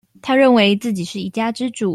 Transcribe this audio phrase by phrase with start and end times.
[0.21, 1.89] 他認為自己是一家之主